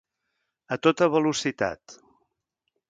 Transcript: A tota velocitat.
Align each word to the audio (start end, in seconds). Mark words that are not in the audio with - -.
A 0.75 0.77
tota 0.87 1.09
velocitat. 1.17 1.97